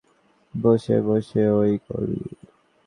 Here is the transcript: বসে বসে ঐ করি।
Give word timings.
বসে 0.53 0.97
বসে 1.07 1.43
ঐ 1.51 1.61
করি। 1.87 2.21